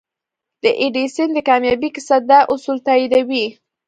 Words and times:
د 0.63 0.65
ايډېسن 0.81 1.27
د 1.33 1.39
کاميابۍ 1.49 1.89
کيسه 1.95 2.17
دا 2.29 2.39
اصول 2.53 2.77
تاييدوي. 2.87 3.45